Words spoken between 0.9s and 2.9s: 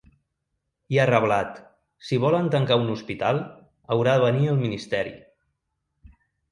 I ha reblat: ‘Si volen tancar